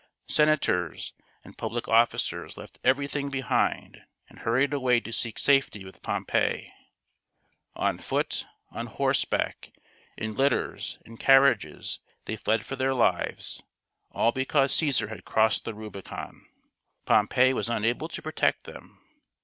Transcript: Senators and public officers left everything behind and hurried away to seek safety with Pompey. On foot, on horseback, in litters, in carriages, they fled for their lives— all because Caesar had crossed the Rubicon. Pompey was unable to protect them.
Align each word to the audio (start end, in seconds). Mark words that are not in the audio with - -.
Senators 0.27 1.13
and 1.43 1.59
public 1.59 1.87
officers 1.87 2.57
left 2.57 2.79
everything 2.83 3.29
behind 3.29 4.01
and 4.29 4.39
hurried 4.39 4.73
away 4.73 4.99
to 4.99 5.13
seek 5.13 5.37
safety 5.37 5.85
with 5.85 6.01
Pompey. 6.01 6.73
On 7.75 7.99
foot, 7.99 8.47
on 8.71 8.87
horseback, 8.87 9.71
in 10.17 10.33
litters, 10.33 10.97
in 11.05 11.17
carriages, 11.17 11.99
they 12.25 12.35
fled 12.35 12.65
for 12.65 12.75
their 12.75 12.95
lives— 12.95 13.61
all 14.11 14.31
because 14.31 14.73
Caesar 14.73 15.09
had 15.09 15.23
crossed 15.23 15.65
the 15.65 15.75
Rubicon. 15.75 16.47
Pompey 17.05 17.53
was 17.53 17.69
unable 17.69 18.07
to 18.07 18.23
protect 18.23 18.63
them. 18.63 19.03